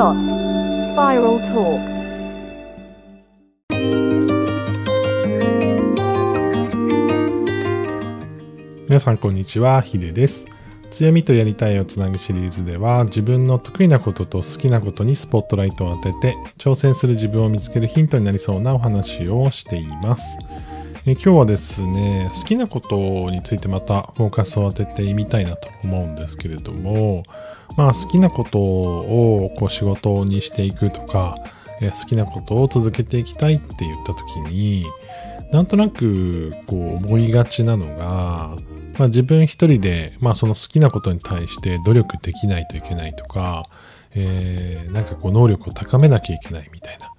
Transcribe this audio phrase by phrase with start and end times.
[0.00, 1.78] Spiral Talk.
[8.88, 10.46] 皆さんこんにちはヒデです。
[10.90, 20.38] 強みとやりたいをつなぐシリーズでは自分の得意なことと好きなことにスポットライトを当てて挑戦する自分を見つけるヒントになりそうなお話をしています。
[21.06, 22.96] え今日はですね好きなこと
[23.30, 27.22] についてまたフォーカスを当ててみたいなと思うんですけれども
[27.76, 31.36] まあ好きなことをこう仕事にしていくとか
[31.80, 34.84] え好きなことを続けていきたいって言った時に
[35.52, 38.56] なんとなくこう思いがちなのが
[39.00, 43.62] まあ、自分一人で、まあ、その好きなことに対して努力できないといけないとか、
[44.14, 47.10] えー、なんかこう能力を高めなきゃいけないみたいな、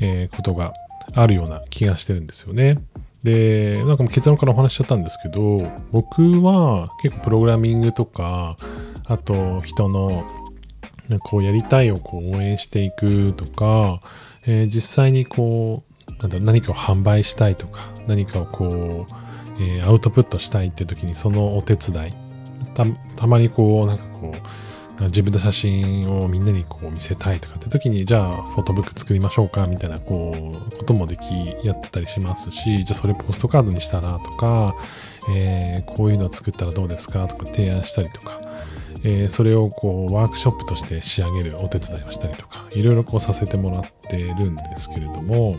[0.00, 0.72] えー、ことが
[1.14, 2.78] あるような気がしてるんですよね。
[3.22, 8.56] で、なんかもう結論からお話しちゃったんですけど、僕は結構プログラミングとか、
[9.06, 10.24] あと人の
[11.20, 14.00] こうやりたいをこう応援していくとか、
[14.46, 19.28] えー、実際にこうなんだ何かを販売したいとか何かをこう
[19.60, 22.10] えー、アウトプットしたいって時にそのお手伝い
[22.74, 22.84] た
[23.16, 24.38] たまにこうなんかこう
[25.06, 31.22] 自分の写真をみんなにこう見せたいとかって時にじゃあフォトブック作りましょうかみたいなこうこともでき
[31.64, 34.74] やってたりしますしじゃあそれポストカードにしたらとか、
[35.30, 38.40] えー、こういうのを作ったらどうですかとか提案したりとか、
[39.04, 45.54] えー、それをこうワークショップとして仕上げるお手伝いをしたりとかいろいろこうさせてもらってるんですけれども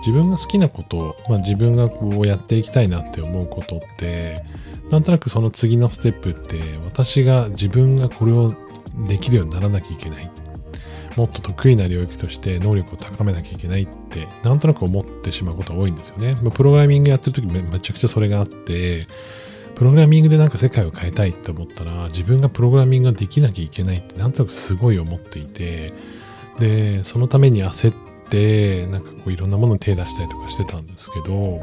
[0.00, 4.44] 自分が好きなこと、まあ、自分がこうやっていきたいなって思うことって
[4.90, 8.54] なんとなくその次のステップって私が自分がこれを
[8.96, 10.30] できるようにならなきゃいけない
[11.16, 16.36] もっと得意な領域として能力を高めなきゃいけないってなんとなく思ってしまうことが多いんですよね。
[16.50, 19.06] プログラミングやってる時めめちゃくちゃそれがあって
[19.74, 25.92] プログラミングでなんか世界を変えたいって思ったら自分がプログラミングができなきゃいけないってなんとなくすごい思っていて
[26.58, 27.94] でそのために焦っ
[28.28, 31.60] てなんかこういろんなものに手出したりとかしてたんですけど、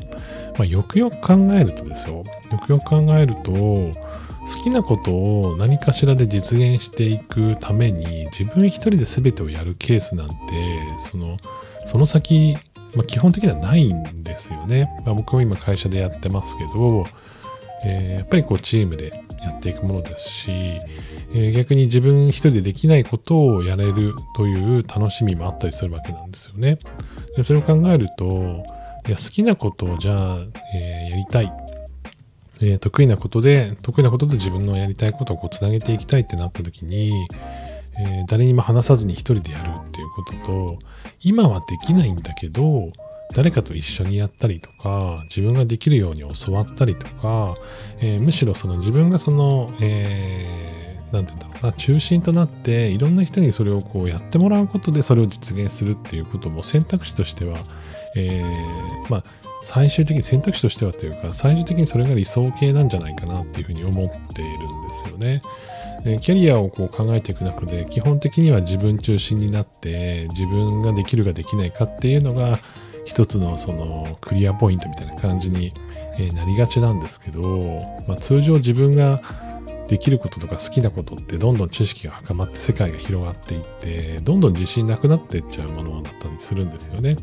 [0.58, 3.92] まあ、よくよく考えるとですよよくよく考えると
[4.48, 10.34] 好きなことを何かしらで実現していくために自分一人で全てをやるケースなんて
[10.98, 11.38] その
[11.86, 12.58] その先、
[12.96, 17.06] まあ、基本的にはないんですよね、まあ、僕も今会社でやってますけど、
[17.86, 26.78] えー、やっぱりこうチームでやっていくものですし、えー、逆に自分一人でできないことをやれるという楽しみもあったりするわけなんですよね。
[27.36, 28.64] でそれを考えると
[29.06, 30.38] いや好きなことをじゃあ、
[30.74, 31.52] えー、やりたい、
[32.62, 37.28] えー、得意なことで得意なことで自分のやりたいことをつなげていきたいってなった時に、
[38.00, 40.80] え誰にも話さずに一人でやるっていうことと
[41.22, 42.92] 今はできないんだけど
[43.36, 47.56] 誰かと一緒にやったりとか自分ができるように教わったりとか、
[48.00, 57.60] えー、むしろその自分がその、えー、て言うんだろうな中心となっていろんな人にそれをこうやってもらうことでそれを実現するっていうことも選択肢としては、
[58.16, 59.24] えー、まあ
[59.64, 65.42] 最終的に選択肢としてはというか最終的にそれが理想形なんじゃないかなっていうふうに思っているんですよね。
[66.04, 72.60] キャリアをこう考えていく中で基本的には自分中心になって自分ができるかできないかっていうのが
[73.06, 75.72] 一つのそのクリアポイントみたいな感じに
[76.36, 79.22] なりがちなんですけど、まあ、通常自分が
[79.88, 87.18] できることとか好きなことってどんどん知識が深まって世界が広がっていってどんどん自信なくなっていっちゃうものだったりするんですよね。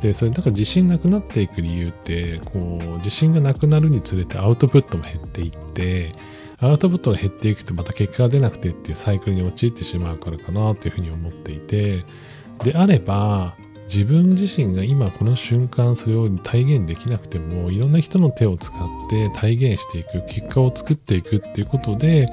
[0.00, 6.12] でそれだから自信なくなっていく理由ってこう自信がなくなるにつれてアウトプットも減っていって
[6.60, 12.04] アウトプットが減っていくとまた結果が出なくてっていうサイクルに陥ってしまうからかなというふうに思っていて
[12.64, 13.54] であれば
[13.88, 22.26] 自分自身が今この瞬間それを体現できなくてもいろんな人の手を使って体現していく結果を作っていくっていうことで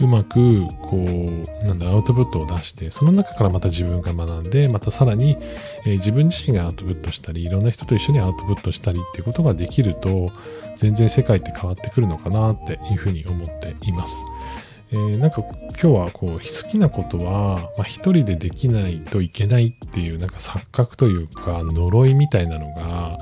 [0.00, 5.38] うまくこうなんだアウトプットを出してその中からまた自分が学んでまたさらに、
[5.86, 10.30] えー、自分自身がアウトプットしたりいろんな人と一緒にアウトプットしたりっていうことができると
[10.76, 14.24] 全然世界って変わってくるのかなっていうふうに思っています。
[14.90, 23.18] えー、なんか今日はこう好きなことは、まあ、一人でできないといけないっていうなんか錯覚というか呪いみたいなのが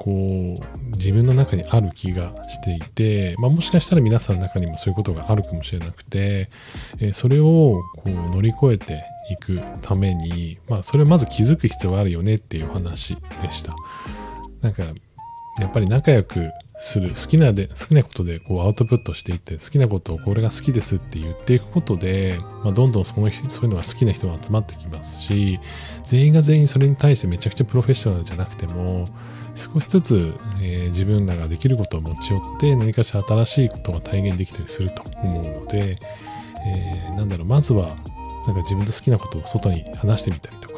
[0.00, 6.50] こう自分の中にある気がしていて、まあ、もしかしたら皆さんの中にもそういうことがあるかもしれなくて、
[6.98, 13.74] えー、それをこう乗り越えていくために、まあ、それをまず気づく必要があるよねっていう話でした。
[14.60, 14.82] なんか
[15.60, 25.60] やっぱり仲良くする好きなで好きなことでこうアウトプットしていって好きなことをこれが好きですって言っていくことで、まあ、どんどんそのそういうのが好きな人が集まってきますし
[26.04, 29.04] 全員が全員それに対してめちゃくちゃプロフェッショナルじゃなくても
[29.54, 35.98] 少しずつ、えー、自分らができることを持ち寄って何かしら新しいことが体現できたりすると思うので、
[36.66, 37.96] えー、なんだろうまずは
[38.46, 40.71] なんか自分と好きなことを外に話してみたりとか、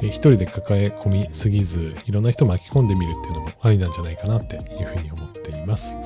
[0.00, 5.96] えー一人で抱え込みすぎず、いろんな人巻き込んでみるっていうのもありなんじゃないかなっていうふうに思っています。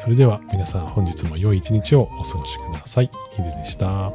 [0.00, 3.10] それでは皆さん本日も良い一日をお過ごしください。
[3.32, 4.12] ヒデでした。